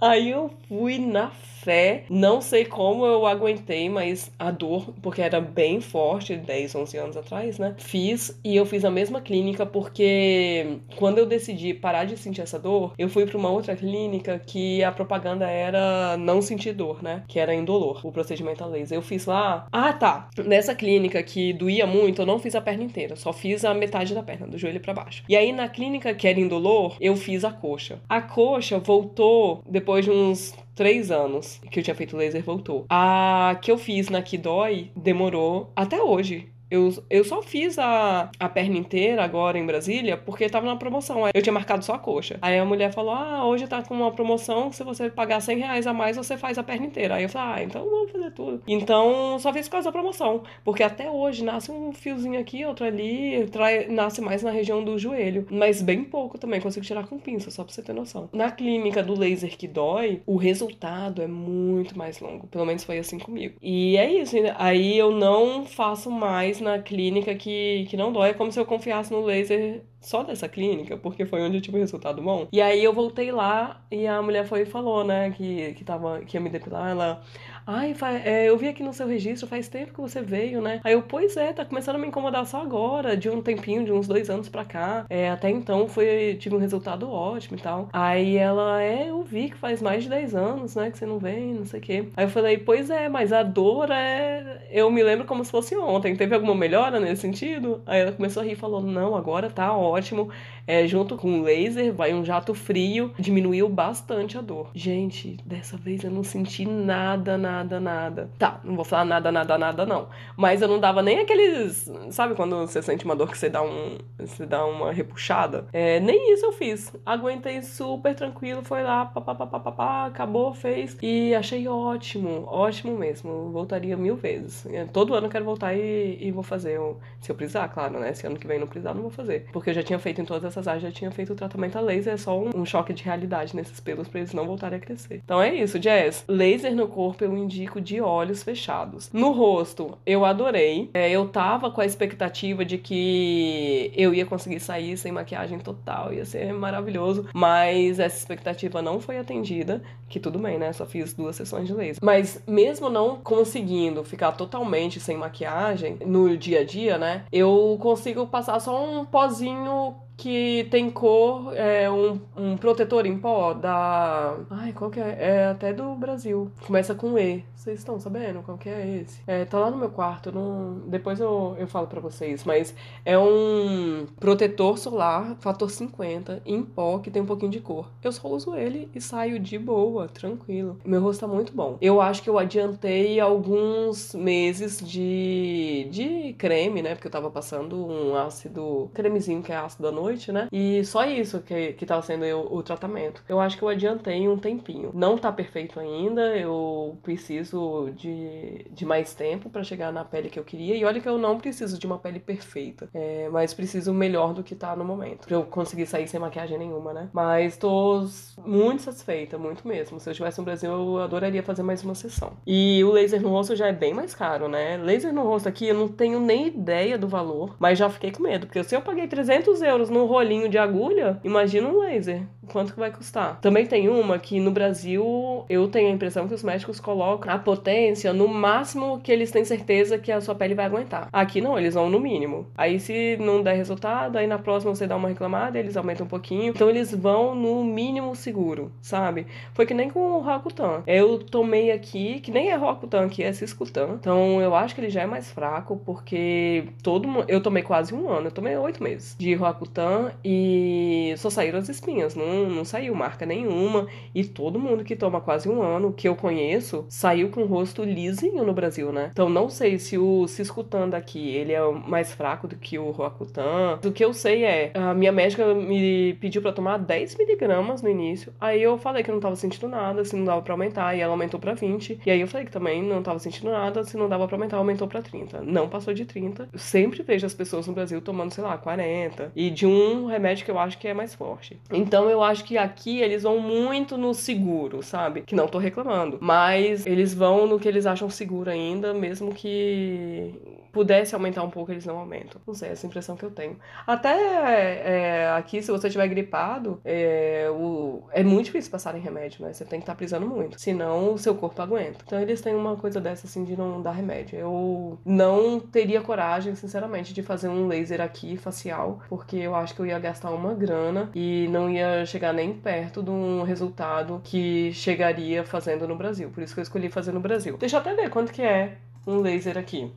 Aí 0.00 0.30
eu 0.30 0.50
fui 0.68 0.98
na 0.98 1.30
fé. 1.64 2.04
Não 2.10 2.40
sei 2.40 2.64
como 2.64 3.06
eu 3.06 3.26
aguentei, 3.26 3.88
mas 3.88 4.30
a 4.38 4.50
dor, 4.50 4.92
porque 5.02 5.22
era 5.22 5.40
bem 5.40 5.80
forte 5.80 6.36
10, 6.36 6.74
11 6.74 6.96
anos 6.98 7.16
atrás, 7.16 7.58
né? 7.58 7.74
Fiz 7.78 8.38
e 8.44 8.54
eu 8.54 8.66
fiz 8.66 8.84
a 8.84 8.90
mesma 8.90 9.20
clínica 9.20 9.64
porque 9.64 10.78
quando 10.96 11.18
eu 11.18 11.26
decidi 11.26 11.72
parar 11.72 12.04
de 12.04 12.16
sentir 12.16 12.42
essa 12.42 12.58
dor, 12.58 12.92
eu 12.98 13.08
fui 13.08 13.24
para 13.26 13.38
uma 13.38 13.50
outra 13.50 13.74
clínica 13.74 14.40
que 14.44 14.84
a 14.84 14.92
propaganda 14.92 15.48
era 15.48 16.16
não 16.18 16.42
sentir 16.42 16.72
dor, 16.72 17.02
né? 17.02 17.22
Que 17.26 17.40
era 17.40 17.54
indolor, 17.54 18.00
o 18.04 18.12
procedimento 18.12 18.62
a 18.62 18.66
laser. 18.66 18.98
Eu 18.98 19.02
fiz 19.02 19.24
lá. 19.24 19.66
Ah, 19.72 19.92
tá. 19.92 20.28
Nessa 20.44 20.74
clínica 20.74 21.22
que 21.22 21.52
doía 21.52 21.86
muito, 21.86 22.22
eu 22.22 22.26
não 22.26 22.38
fiz 22.38 22.54
a 22.54 22.60
perna 22.60 22.84
inteira, 22.84 23.16
só 23.16 23.32
fiz 23.32 23.64
a 23.64 23.72
metade 23.72 24.14
da 24.14 24.22
perna, 24.22 24.46
do 24.46 24.58
joelho 24.58 24.80
para 24.80 24.92
baixo. 24.92 25.24
E 25.28 25.36
aí 25.36 25.52
na 25.52 25.68
clínica 25.68 26.14
que 26.14 26.28
era 26.28 26.38
indolor, 26.38 26.96
eu 27.00 27.16
fiz 27.16 27.44
a 27.44 27.52
coxa. 27.52 27.98
A 28.08 28.20
coxa 28.20 28.78
voltou 28.78 29.62
depois 29.66 30.04
de 30.04 30.10
uns 30.10 30.54
três 30.74 31.10
anos 31.10 31.60
que 31.70 31.78
eu 31.78 31.82
tinha 31.82 31.94
feito 31.94 32.16
laser 32.16 32.42
voltou. 32.42 32.86
A 32.88 33.58
que 33.62 33.70
eu 33.70 33.78
fiz 33.78 34.08
na 34.08 34.22
dói 34.38 34.90
demorou 34.96 35.72
até 35.76 36.02
hoje. 36.02 36.53
Eu, 36.74 36.92
eu 37.08 37.22
só 37.22 37.40
fiz 37.40 37.78
a, 37.78 38.28
a 38.36 38.48
perna 38.48 38.76
inteira 38.76 39.22
agora 39.22 39.56
em 39.56 39.64
Brasília 39.64 40.16
porque 40.16 40.48
tava 40.48 40.66
na 40.66 40.74
promoção. 40.74 41.22
Eu 41.32 41.40
tinha 41.40 41.52
marcado 41.52 41.84
só 41.84 41.94
a 41.94 41.98
coxa. 42.00 42.36
Aí 42.42 42.58
a 42.58 42.64
mulher 42.64 42.92
falou: 42.92 43.14
Ah, 43.14 43.46
hoje 43.46 43.68
tá 43.68 43.80
com 43.80 43.94
uma 43.94 44.10
promoção. 44.10 44.72
Se 44.72 44.82
você 44.82 45.08
pagar 45.08 45.40
100 45.40 45.58
reais 45.58 45.86
a 45.86 45.92
mais, 45.92 46.16
você 46.16 46.36
faz 46.36 46.58
a 46.58 46.64
perna 46.64 46.86
inteira. 46.86 47.14
Aí 47.14 47.22
eu 47.22 47.28
falei: 47.28 47.62
Ah, 47.62 47.62
então 47.62 47.88
vamos 47.88 48.10
fazer 48.10 48.32
tudo. 48.32 48.60
Então 48.66 49.38
só 49.38 49.52
fiz 49.52 49.68
por 49.68 49.74
causa 49.74 49.88
da 49.88 49.92
promoção. 49.92 50.42
Porque 50.64 50.82
até 50.82 51.08
hoje 51.08 51.44
nasce 51.44 51.70
um 51.70 51.92
fiozinho 51.92 52.40
aqui, 52.40 52.64
outro 52.64 52.84
ali. 52.84 53.46
Trai, 53.52 53.86
nasce 53.86 54.20
mais 54.20 54.42
na 54.42 54.50
região 54.50 54.82
do 54.82 54.98
joelho. 54.98 55.46
Mas 55.52 55.80
bem 55.80 56.02
pouco 56.02 56.38
também. 56.38 56.60
Consigo 56.60 56.84
tirar 56.84 57.06
com 57.06 57.20
pinça, 57.20 57.52
só 57.52 57.62
pra 57.62 57.72
você 57.72 57.82
ter 57.82 57.92
noção. 57.92 58.28
Na 58.32 58.50
clínica 58.50 59.00
do 59.00 59.16
laser 59.16 59.56
que 59.56 59.68
dói, 59.68 60.22
o 60.26 60.34
resultado 60.36 61.22
é 61.22 61.28
muito 61.28 61.96
mais 61.96 62.18
longo. 62.18 62.48
Pelo 62.48 62.66
menos 62.66 62.82
foi 62.82 62.98
assim 62.98 63.20
comigo. 63.20 63.54
E 63.62 63.96
é 63.96 64.12
isso. 64.12 64.34
Aí 64.56 64.98
eu 64.98 65.12
não 65.12 65.64
faço 65.64 66.10
mais 66.10 66.63
na 66.64 66.80
clínica 66.80 67.34
que, 67.34 67.86
que 67.88 67.96
não 67.96 68.12
dói. 68.12 68.30
É 68.30 68.34
como 68.34 68.50
se 68.50 68.58
eu 68.58 68.66
confiasse 68.66 69.12
no 69.12 69.24
laser 69.24 69.82
só 70.00 70.22
dessa 70.22 70.48
clínica, 70.48 70.96
porque 70.96 71.24
foi 71.24 71.40
onde 71.40 71.58
eu 71.58 71.60
tive 71.60 71.78
um 71.78 71.80
resultado 71.80 72.20
bom. 72.20 72.48
E 72.52 72.60
aí 72.60 72.82
eu 72.82 72.92
voltei 72.92 73.30
lá 73.30 73.84
e 73.90 74.06
a 74.06 74.20
mulher 74.20 74.46
foi 74.46 74.62
e 74.62 74.66
falou, 74.66 75.04
né, 75.04 75.30
que, 75.30 75.74
que, 75.74 75.84
tava, 75.84 76.20
que 76.20 76.36
ia 76.36 76.40
me 76.40 76.50
depilar. 76.50 76.90
Ela, 76.90 77.22
Ai, 77.66 77.94
é, 78.24 78.46
eu 78.46 78.58
vi 78.58 78.68
aqui 78.68 78.82
no 78.82 78.92
seu 78.92 79.06
registro, 79.06 79.48
faz 79.48 79.68
tempo 79.68 79.94
que 79.94 80.00
você 80.00 80.20
veio, 80.20 80.60
né? 80.60 80.80
Aí 80.84 80.92
eu, 80.92 81.02
pois 81.02 81.34
é, 81.34 81.50
tá 81.50 81.64
começando 81.64 81.96
a 81.96 81.98
me 81.98 82.06
incomodar 82.08 82.44
só 82.46 82.60
agora, 82.60 83.16
de 83.16 83.30
um 83.30 83.40
tempinho, 83.42 83.84
de 83.86 83.90
uns 83.90 84.06
dois 84.06 84.28
anos 84.28 84.50
pra 84.50 84.66
cá. 84.66 85.06
É, 85.08 85.30
até 85.30 85.48
então 85.48 85.88
foi, 85.88 86.36
tive 86.38 86.54
um 86.54 86.58
resultado 86.58 87.10
ótimo 87.10 87.56
e 87.56 87.60
tal. 87.62 87.88
Aí 87.90 88.36
ela, 88.36 88.82
é, 88.82 89.08
eu 89.08 89.22
vi 89.22 89.48
que 89.48 89.56
faz 89.56 89.80
mais 89.80 90.02
de 90.02 90.10
10 90.10 90.34
anos, 90.34 90.74
né, 90.76 90.90
que 90.90 90.98
você 90.98 91.06
não 91.06 91.18
vem, 91.18 91.54
não 91.54 91.64
sei 91.64 91.80
o 91.80 91.82
quê. 91.82 92.08
Aí 92.14 92.26
eu 92.26 92.28
falei, 92.28 92.58
pois 92.58 92.90
é, 92.90 93.08
mas 93.08 93.32
a 93.32 93.42
dor 93.42 93.90
é. 93.90 94.66
Eu 94.70 94.90
me 94.90 95.02
lembro 95.02 95.24
como 95.26 95.42
se 95.42 95.50
fosse 95.50 95.74
ontem. 95.74 96.14
Teve 96.16 96.34
alguma 96.34 96.54
melhora 96.54 97.00
nesse 97.00 97.22
sentido? 97.22 97.82
Aí 97.86 98.00
ela 98.00 98.12
começou 98.12 98.42
a 98.42 98.44
rir 98.44 98.52
e 98.52 98.56
falou, 98.56 98.82
não, 98.82 99.16
agora 99.16 99.48
tá 99.48 99.74
ótimo. 99.74 100.28
É, 100.66 100.86
junto 100.86 101.16
com 101.16 101.40
o 101.40 101.42
laser, 101.42 101.92
vai 101.92 102.14
um 102.14 102.24
jato 102.24 102.54
frio, 102.54 103.12
diminuiu 103.18 103.68
bastante 103.68 104.38
a 104.38 104.40
dor. 104.40 104.70
Gente, 104.74 105.36
dessa 105.44 105.76
vez 105.76 106.02
eu 106.04 106.10
não 106.10 106.22
senti 106.22 106.64
nada, 106.64 107.36
nada, 107.36 107.78
nada. 107.78 108.30
Tá, 108.38 108.60
não 108.64 108.74
vou 108.74 108.84
falar 108.84 109.04
nada, 109.04 109.30
nada, 109.30 109.58
nada, 109.58 109.86
não. 109.86 110.08
Mas 110.36 110.62
eu 110.62 110.68
não 110.68 110.80
dava 110.80 111.02
nem 111.02 111.20
aqueles. 111.20 111.90
Sabe 112.10 112.34
quando 112.34 112.56
você 112.60 112.80
sente 112.82 113.04
uma 113.04 113.14
dor 113.14 113.30
que 113.30 113.36
você 113.36 113.50
dá, 113.50 113.62
um, 113.62 113.98
você 114.18 114.46
dá 114.46 114.64
uma 114.64 114.92
repuxada? 114.92 115.66
É, 115.72 116.00
nem 116.00 116.32
isso 116.32 116.46
eu 116.46 116.52
fiz. 116.52 116.92
Aguentei 117.04 117.60
super 117.62 118.14
tranquilo, 118.14 118.62
foi 118.64 118.82
lá, 118.82 119.06
papapá, 119.06 120.06
acabou, 120.06 120.54
fez. 120.54 120.96
E 121.02 121.34
achei 121.34 121.68
ótimo, 121.68 122.46
ótimo 122.46 122.96
mesmo. 122.96 123.50
Voltaria 123.50 123.96
mil 123.96 124.16
vezes. 124.16 124.64
É, 124.66 124.84
todo 124.84 125.14
ano 125.14 125.26
eu 125.26 125.30
quero 125.30 125.44
voltar 125.44 125.74
e, 125.74 126.18
e 126.20 126.30
vou 126.30 126.42
fazer. 126.42 126.80
Se 127.20 127.30
eu 127.30 127.36
precisar, 127.36 127.68
claro, 127.68 127.98
né? 127.98 128.14
Se 128.14 128.26
ano 128.26 128.38
que 128.38 128.46
vem 128.46 128.58
não 128.58 128.66
precisar, 128.66 128.94
não 128.94 129.02
vou 129.02 129.10
fazer. 129.10 129.46
Porque 129.52 129.70
eu 129.70 129.74
já 129.74 129.82
tinha 129.82 129.98
feito 129.98 130.20
em 130.20 130.24
todas 130.24 130.44
essas 130.44 130.53
áreas, 130.58 130.82
já 130.82 130.90
tinha 130.90 131.10
feito 131.10 131.32
o 131.32 131.36
tratamento 131.36 131.76
a 131.76 131.80
laser, 131.80 132.14
é 132.14 132.16
só 132.16 132.38
um, 132.38 132.50
um 132.54 132.64
choque 132.64 132.92
de 132.92 133.02
realidade 133.02 133.54
nesses 133.54 133.80
pelos 133.80 134.08
pra 134.08 134.20
eles 134.20 134.32
não 134.32 134.46
voltarem 134.46 134.78
a 134.78 134.80
crescer. 134.80 135.20
Então 135.24 135.40
é 135.40 135.54
isso, 135.54 135.80
Jess. 135.80 136.24
Laser 136.28 136.74
no 136.74 136.88
corpo 136.88 137.24
eu 137.24 137.36
indico 137.36 137.80
de 137.80 138.00
olhos 138.00 138.42
fechados. 138.42 139.10
No 139.12 139.32
rosto, 139.32 139.98
eu 140.06 140.24
adorei. 140.24 140.90
É, 140.94 141.10
eu 141.10 141.28
tava 141.28 141.70
com 141.70 141.80
a 141.80 141.86
expectativa 141.86 142.64
de 142.64 142.78
que 142.78 143.92
eu 143.96 144.14
ia 144.14 144.26
conseguir 144.26 144.60
sair 144.60 144.96
sem 144.96 145.12
maquiagem 145.12 145.58
total, 145.58 146.12
ia 146.12 146.24
ser 146.24 146.52
maravilhoso. 146.52 147.26
Mas 147.34 147.98
essa 147.98 148.16
expectativa 148.16 148.80
não 148.80 149.00
foi 149.00 149.18
atendida. 149.18 149.82
Que 150.08 150.20
tudo 150.20 150.38
bem, 150.38 150.58
né? 150.58 150.72
Só 150.72 150.86
fiz 150.86 151.12
duas 151.12 151.36
sessões 151.36 151.66
de 151.66 151.74
laser. 151.74 151.98
Mas 152.02 152.42
mesmo 152.46 152.88
não 152.88 153.16
conseguindo 153.16 154.04
ficar 154.04 154.32
totalmente 154.32 155.00
sem 155.00 155.16
maquiagem 155.16 155.98
no 156.04 156.36
dia 156.36 156.60
a 156.60 156.64
dia, 156.64 156.98
né? 156.98 157.24
Eu 157.32 157.76
consigo 157.80 158.26
passar 158.26 158.60
só 158.60 158.84
um 158.84 159.04
pozinho 159.04 159.96
que 160.16 160.66
tem 160.70 160.90
cor, 160.90 161.52
é 161.56 161.90
um, 161.90 162.20
um 162.36 162.56
protetor 162.56 163.06
em 163.06 163.18
pó 163.18 163.52
da. 163.52 164.36
Ai, 164.50 164.72
qual 164.72 164.90
que 164.90 165.00
é? 165.00 165.16
É 165.18 165.46
até 165.46 165.72
do 165.72 165.94
Brasil. 165.94 166.50
Começa 166.66 166.94
com 166.94 167.18
E. 167.18 167.44
Vocês 167.64 167.78
estão 167.78 167.98
sabendo 167.98 168.42
qual 168.42 168.58
que 168.58 168.68
é 168.68 169.00
esse? 169.00 169.22
É, 169.26 169.44
tá 169.46 169.58
lá 169.58 169.70
no 169.70 169.78
meu 169.78 169.88
quarto, 169.88 170.30
não... 170.30 170.82
depois 170.86 171.18
eu, 171.18 171.56
eu 171.58 171.66
falo 171.66 171.86
para 171.86 171.98
vocês, 171.98 172.44
mas 172.44 172.74
é 173.06 173.18
um 173.18 174.06
protetor 174.20 174.76
solar, 174.76 175.34
fator 175.40 175.70
50, 175.70 176.42
em 176.44 176.62
pó, 176.62 176.98
que 176.98 177.10
tem 177.10 177.22
um 177.22 177.26
pouquinho 177.26 177.50
de 177.50 177.60
cor. 177.60 177.88
Eu 178.02 178.12
só 178.12 178.28
uso 178.28 178.54
ele 178.54 178.90
e 178.94 179.00
saio 179.00 179.38
de 179.38 179.58
boa, 179.58 180.08
tranquilo. 180.08 180.78
Meu 180.84 181.00
rosto 181.00 181.20
tá 181.20 181.26
muito 181.26 181.54
bom. 181.54 181.78
Eu 181.80 182.02
acho 182.02 182.22
que 182.22 182.28
eu 182.28 182.38
adiantei 182.38 183.18
alguns 183.18 184.14
meses 184.14 184.78
de, 184.86 185.88
de 185.90 186.34
creme, 186.34 186.82
né? 186.82 186.94
Porque 186.94 187.06
eu 187.06 187.12
tava 187.12 187.30
passando 187.30 187.76
um 187.86 188.14
ácido, 188.14 188.90
cremezinho 188.92 189.42
que 189.42 189.52
é 189.52 189.56
ácido 189.56 189.88
à 189.88 189.90
noite, 190.04 190.32
né? 190.32 190.48
E 190.52 190.84
só 190.84 191.04
isso 191.04 191.40
que, 191.40 191.72
que 191.74 191.86
tava 191.86 192.02
sendo 192.02 192.24
o, 192.24 192.58
o 192.58 192.62
tratamento. 192.62 193.22
Eu 193.28 193.40
acho 193.40 193.56
que 193.56 193.62
eu 193.62 193.68
adiantei 193.68 194.28
um 194.28 194.38
tempinho. 194.38 194.90
Não 194.94 195.16
tá 195.16 195.32
perfeito 195.32 195.78
ainda, 195.80 196.36
eu 196.36 196.96
preciso 197.02 197.24
preciso 197.24 197.90
de, 197.96 198.66
de 198.70 198.84
mais 198.84 199.14
tempo 199.14 199.48
para 199.48 199.64
chegar 199.64 199.92
na 199.92 200.04
pele 200.04 200.28
que 200.28 200.38
eu 200.38 200.44
queria. 200.44 200.76
E 200.76 200.84
olha 200.84 201.00
que 201.00 201.08
eu 201.08 201.18
não 201.18 201.38
preciso 201.38 201.78
de 201.78 201.86
uma 201.86 201.98
pele 201.98 202.20
perfeita, 202.20 202.88
é, 202.92 203.28
mas 203.30 203.54
preciso 203.54 203.92
melhor 203.92 204.34
do 204.34 204.42
que 204.42 204.54
tá 204.54 204.76
no 204.76 204.84
momento. 204.84 205.26
Pra 205.26 205.36
eu 205.36 205.44
conseguir 205.44 205.86
sair 205.86 206.06
sem 206.06 206.20
maquiagem 206.20 206.58
nenhuma, 206.58 206.92
né? 206.92 207.08
Mas 207.12 207.56
tô 207.56 208.06
muito 208.44 208.82
satisfeita, 208.82 209.38
muito 209.38 209.66
mesmo. 209.66 209.98
Se 209.98 210.08
eu 210.08 210.12
estivesse 210.12 210.38
no 210.38 210.44
Brasil, 210.44 210.70
eu 210.70 210.98
adoraria 210.98 211.42
fazer 211.42 211.62
mais 211.62 211.82
uma 211.82 211.94
sessão. 211.94 212.32
E 212.46 212.82
o 212.84 212.90
laser 212.90 213.20
no 213.20 213.30
rosto 213.30 213.56
já 213.56 213.68
é 213.68 213.72
bem 213.72 213.94
mais 213.94 214.14
caro, 214.14 214.48
né? 214.48 214.76
Laser 214.76 215.12
no 215.12 215.22
rosto 215.22 215.48
aqui, 215.48 215.68
eu 215.68 215.74
não 215.74 215.88
tenho 215.88 216.20
nem 216.20 216.48
ideia 216.48 216.98
do 216.98 217.08
valor, 217.08 217.56
mas 217.58 217.78
já 217.78 217.88
fiquei 217.88 218.10
com 218.10 218.22
medo. 218.22 218.46
Porque 218.46 218.62
se 218.62 218.74
eu 218.74 218.82
paguei 218.82 219.06
300 219.06 219.62
euros 219.62 219.90
num 219.94 220.06
rolinho 220.06 220.48
de 220.48 220.58
agulha, 220.58 221.20
imagina 221.22 221.68
um 221.68 221.78
laser. 221.78 222.22
Quanto 222.48 222.74
que 222.74 222.78
vai 222.78 222.90
custar? 222.90 223.40
Também 223.40 223.64
tem 223.64 223.88
uma 223.88 224.18
que 224.18 224.38
no 224.38 224.50
Brasil 224.50 225.46
eu 225.48 225.66
tenho 225.68 225.88
a 225.88 225.92
impressão 225.92 226.28
que 226.28 226.34
os 226.34 226.42
médicos 226.42 226.78
colocam 226.78 227.32
a 227.32 227.38
potência 227.38 228.12
no 228.12 228.28
máximo 228.28 229.00
que 229.00 229.10
eles 229.10 229.30
têm 229.30 229.46
certeza 229.46 229.96
que 229.96 230.12
a 230.12 230.20
sua 230.20 230.34
pele 230.34 230.54
vai 230.54 230.66
aguentar. 230.66 231.08
Aqui 231.10 231.40
não, 231.40 231.58
eles 231.58 231.72
vão 231.72 231.88
no 231.88 231.98
mínimo. 231.98 232.46
Aí 232.54 232.78
se 232.78 233.16
não 233.18 233.42
der 233.42 233.54
resultado, 233.54 234.18
aí 234.18 234.26
na 234.26 234.38
próxima 234.38 234.74
você 234.74 234.86
dá 234.86 234.94
uma 234.94 235.08
reclamada, 235.08 235.58
eles 235.58 235.74
aumentam 235.76 236.04
um 236.04 236.08
pouquinho. 236.08 236.48
Então 236.48 236.68
eles 236.68 236.92
vão 236.92 237.34
no 237.34 237.64
mínimo 237.64 238.14
seguro, 238.14 238.70
sabe? 238.82 239.26
Foi 239.54 239.64
que 239.64 239.72
nem 239.72 239.88
com 239.88 240.00
o 240.00 240.20
Rakutan. 240.20 240.82
Eu 240.86 241.18
tomei 241.18 241.70
aqui, 241.70 242.20
que 242.20 242.30
nem 242.30 242.50
é 242.50 242.56
Rakutan 242.56 243.06
aqui, 243.06 243.22
é 243.22 243.32
Ciscutan. 243.32 243.96
Então 243.98 244.42
eu 244.42 244.54
acho 244.54 244.74
que 244.74 244.82
ele 244.82 244.90
já 244.90 245.02
é 245.02 245.06
mais 245.06 245.30
fraco, 245.30 245.80
porque 245.84 246.64
todo 246.82 247.08
mundo. 247.08 247.24
Eu 247.26 247.40
tomei 247.40 247.62
quase 247.62 247.94
um 247.94 248.10
ano, 248.10 248.26
eu 248.26 248.32
tomei 248.32 248.54
oito 248.56 248.82
meses 248.82 249.16
de 249.18 249.34
Rakutan 249.34 249.83
e 250.24 251.14
só 251.16 251.30
saíram 251.30 251.58
as 251.58 251.68
espinhas, 251.68 252.14
não, 252.14 252.48
não 252.48 252.64
saiu 252.64 252.94
marca 252.94 253.26
nenhuma. 253.26 253.86
E 254.14 254.24
todo 254.24 254.58
mundo 254.58 254.84
que 254.84 254.96
toma 254.96 255.20
quase 255.20 255.48
um 255.48 255.62
ano, 255.62 255.92
que 255.92 256.08
eu 256.08 256.16
conheço, 256.16 256.84
saiu 256.88 257.30
com 257.30 257.42
o 257.42 257.46
rosto 257.46 257.82
lisinho 257.82 258.44
no 258.44 258.52
Brasil, 258.52 258.92
né? 258.92 259.10
Então 259.12 259.28
não 259.28 259.48
sei 259.48 259.78
se 259.78 259.98
o 259.98 260.26
Ciscutan 260.26 260.88
daqui, 260.88 261.28
ele 261.30 261.52
é 261.52 261.60
mais 261.70 262.12
fraco 262.12 262.46
do 262.46 262.56
que 262.56 262.78
o 262.78 262.90
Roacutan. 262.90 263.78
O 263.84 263.92
que 263.92 264.04
eu 264.04 264.12
sei 264.12 264.44
é, 264.44 264.72
a 264.74 264.94
minha 264.94 265.12
médica 265.12 265.54
me 265.54 266.14
pediu 266.20 266.42
para 266.42 266.52
tomar 266.52 266.78
10 266.78 267.16
miligramas 267.16 267.82
no 267.82 267.88
início. 267.88 268.32
Aí 268.40 268.62
eu 268.62 268.78
falei 268.78 269.02
que 269.02 269.10
não 269.10 269.20
tava 269.20 269.36
sentindo 269.36 269.68
nada, 269.68 270.04
se 270.04 270.16
não 270.16 270.24
dava 270.24 270.42
pra 270.42 270.54
aumentar, 270.54 270.94
e 270.96 271.00
ela 271.00 271.12
aumentou 271.12 271.40
pra 271.40 271.54
20. 271.54 272.00
E 272.04 272.10
aí 272.10 272.20
eu 272.20 272.28
falei 272.28 272.46
que 272.46 272.52
também 272.52 272.82
não 272.82 273.02
tava 273.02 273.18
sentindo 273.18 273.50
nada, 273.50 273.84
se 273.84 273.96
não 273.96 274.08
dava 274.08 274.26
pra 274.26 274.36
aumentar, 274.36 274.56
aumentou 274.56 274.88
pra 274.88 275.02
30. 275.02 275.42
Não 275.42 275.68
passou 275.68 275.92
de 275.94 276.04
30. 276.04 276.48
Eu 276.52 276.58
sempre 276.58 277.02
vejo 277.02 277.26
as 277.26 277.34
pessoas 277.34 277.66
no 277.66 277.72
Brasil 277.72 278.00
tomando, 278.00 278.32
sei 278.32 278.44
lá, 278.44 278.56
40. 278.56 279.32
E 279.34 279.50
de 279.50 279.66
um 279.66 279.73
remédio 280.06 280.44
que 280.44 280.50
eu 280.50 280.58
acho 280.58 280.78
que 280.78 280.88
é 280.88 280.94
mais 280.94 281.14
forte. 281.14 281.58
Então 281.70 282.08
eu 282.08 282.22
acho 282.22 282.44
que 282.44 282.56
aqui 282.58 283.00
eles 283.00 283.22
vão 283.22 283.38
muito 283.38 283.96
no 283.96 284.14
seguro, 284.14 284.82
sabe? 284.82 285.22
Que 285.22 285.34
não 285.34 285.46
tô 285.46 285.58
reclamando. 285.58 286.18
Mas 286.20 286.86
eles 286.86 287.14
vão 287.14 287.46
no 287.46 287.58
que 287.58 287.68
eles 287.68 287.86
acham 287.86 288.08
seguro 288.10 288.50
ainda, 288.50 288.92
mesmo 288.92 289.34
que 289.34 290.34
pudesse 290.74 291.14
aumentar 291.14 291.42
um 291.44 291.50
pouco, 291.50 291.70
eles 291.70 291.86
não 291.86 291.96
aumentam. 291.98 292.40
Não 292.44 292.52
sei, 292.52 292.70
essa 292.70 292.86
impressão 292.86 293.16
que 293.16 293.24
eu 293.24 293.30
tenho. 293.30 293.56
Até 293.86 294.10
é, 294.12 295.30
aqui, 295.30 295.62
se 295.62 295.70
você 295.70 295.86
estiver 295.86 296.08
gripado, 296.08 296.80
é, 296.84 297.48
o, 297.50 298.02
é 298.10 298.24
muito 298.24 298.46
difícil 298.46 298.70
passar 298.70 298.96
em 298.96 299.00
remédio, 299.00 299.44
né? 299.44 299.52
Você 299.52 299.64
tem 299.64 299.78
que 299.78 299.84
estar 299.84 299.92
tá 299.92 299.96
precisando 299.96 300.26
muito, 300.26 300.60
senão 300.60 301.14
o 301.14 301.18
seu 301.18 301.34
corpo 301.34 301.62
aguenta. 301.62 301.98
Então 302.04 302.20
eles 302.20 302.40
têm 302.40 302.54
uma 302.54 302.76
coisa 302.76 303.00
dessa, 303.00 303.26
assim, 303.26 303.44
de 303.44 303.56
não 303.56 303.80
dar 303.80 303.92
remédio. 303.92 304.36
Eu 304.36 304.98
não 305.04 305.60
teria 305.60 306.00
coragem, 306.00 306.54
sinceramente, 306.56 307.14
de 307.14 307.22
fazer 307.22 307.48
um 307.48 307.68
laser 307.68 308.00
aqui, 308.00 308.36
facial, 308.36 309.00
porque 309.08 309.36
eu 309.36 309.54
acho 309.54 309.74
que 309.74 309.80
eu 309.80 309.86
ia 309.86 309.98
gastar 309.98 310.30
uma 310.30 310.52
grana 310.52 311.10
e 311.14 311.46
não 311.50 311.70
ia 311.70 312.04
chegar 312.04 312.32
nem 312.32 312.52
perto 312.52 313.02
de 313.02 313.10
um 313.10 313.42
resultado 313.44 314.20
que 314.24 314.72
chegaria 314.72 315.44
fazendo 315.44 315.86
no 315.86 315.96
Brasil. 315.96 316.30
Por 316.30 316.42
isso 316.42 316.52
que 316.52 316.60
eu 316.60 316.64
escolhi 316.64 316.88
fazer 316.88 317.12
no 317.12 317.20
Brasil. 317.20 317.56
Deixa 317.56 317.76
eu 317.76 317.80
até 317.80 317.94
ver 317.94 318.10
quanto 318.10 318.32
que 318.32 318.42
é 318.42 318.76
um 319.06 319.18
laser 319.20 319.56
aqui. 319.58 319.92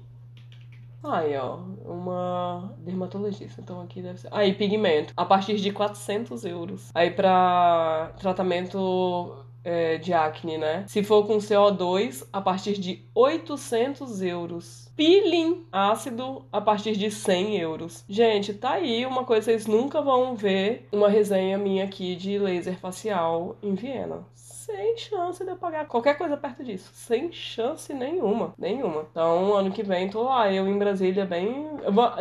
Aí, 1.04 1.36
ó, 1.38 1.58
uma 1.86 2.74
dermatologista. 2.80 3.62
Então 3.62 3.82
aqui 3.82 4.01
deve 4.01 4.20
ser. 4.20 4.30
Aí, 4.32 4.54
pigmento. 4.54 5.13
A 5.16 5.25
partir 5.25 5.58
de 5.58 5.72
400 5.72 6.44
euros. 6.46 6.89
Aí, 6.94 7.12
pra 7.12 8.13
tratamento 8.18 9.46
é, 9.63 9.98
de 9.98 10.13
acne, 10.13 10.58
né? 10.58 10.86
Se 10.88 11.04
for 11.04 11.27
com 11.27 11.38
CO2, 11.38 12.25
a 12.32 12.42
partir 12.42 12.80
de 12.80 13.06
800 13.13 14.22
euros. 14.22 14.89
Peeling 14.96 15.68
ácido 15.72 16.46
a 16.51 16.62
partir 16.62 16.96
de 16.96 17.12
100 17.12 17.58
euros. 17.58 18.04
Gente, 18.08 18.54
tá 18.54 18.72
aí 18.72 19.06
uma 19.06 19.25
coisa 19.25 19.46
vocês 19.46 19.68
nunca 19.68 20.01
vão 20.01 20.36
ver 20.36 20.88
uma 20.92 21.10
resenha 21.10 21.58
minha 21.58 21.84
aqui 21.84 22.16
de 22.16 22.39
laser 22.39 22.80
facial 22.80 23.56
em 23.62 23.75
Viena 23.75 24.25
sem 24.68 24.98
chance 24.98 25.44
de 25.44 25.50
eu 25.50 25.56
pagar 25.56 25.88
qualquer 25.88 26.18
coisa 26.18 26.36
perto 26.36 26.62
disso. 26.62 26.92
Sem 26.94 27.32
chance 27.32 27.94
nenhuma. 27.94 28.54
Nenhuma. 28.58 29.06
Então, 29.10 29.54
ano 29.54 29.72
que 29.72 29.82
vem, 29.82 30.10
tô 30.10 30.24
lá, 30.24 30.52
eu 30.52 30.68
em 30.68 30.78
Brasília, 30.78 31.26
bem. 31.26 31.70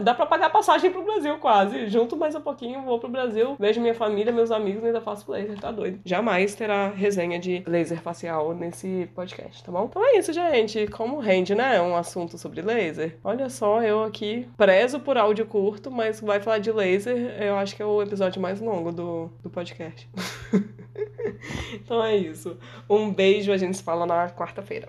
Dá 0.03 0.15
pra 0.15 0.25
pagar 0.25 0.51
passagem 0.51 0.93
pro 0.93 1.05
Brasil 1.05 1.37
quase. 1.39 1.89
Junto 1.89 2.17
mais 2.17 2.37
um 2.37 2.41
pouquinho, 2.41 2.83
vou 2.83 3.01
pro 3.01 3.09
Brasil, 3.09 3.57
vejo 3.59 3.81
minha 3.81 3.95
família, 3.95 4.33
meus 4.33 4.53
amigos 4.53 4.85
e 4.85 4.87
ainda 4.87 5.01
faço 5.01 5.31
laser, 5.31 5.59
tá 5.59 5.73
doido. 5.73 5.99
Jamais 6.05 6.55
terá 6.55 6.89
resenha 6.89 7.39
de 7.39 7.65
laser 7.67 8.01
facial 8.01 8.55
nesse 8.55 9.11
podcast, 9.13 9.65
tá 9.65 9.73
bom? 9.73 9.87
Então 9.91 10.05
é 10.05 10.17
isso, 10.17 10.33
gente. 10.33 10.87
Como 10.87 11.19
rende, 11.19 11.55
né? 11.55 11.81
Um 11.83 11.97
assunto 11.97 12.39
sobre 12.39 12.63
laser. 12.63 13.19
Olha 13.25 13.51
só, 13.51 13.83
eu 13.83 14.05
aqui 14.05 14.49
prezo 14.57 15.01
por 15.01 15.19
áudio 15.19 15.47
curto, 15.47 15.91
mas 15.91 16.21
vai 16.21 16.39
falar 16.39 16.59
de 16.59 16.71
laser, 16.71 17.43
eu 17.43 17.57
acho 17.57 17.75
que 17.75 17.83
é 17.83 17.87
o 17.87 18.01
episódio 18.01 18.41
mais 18.41 18.61
longo 18.61 18.93
do, 18.93 19.31
do 19.43 19.51
podcast. 19.51 20.09
então 21.75 22.03
é 22.05 22.17
isso. 22.17 22.57
Um 22.89 23.13
beijo, 23.13 23.53
a 23.53 23.57
gente 23.57 23.77
se 23.77 23.83
fala 23.83 24.07
na 24.07 24.29
quarta-feira. 24.31 24.89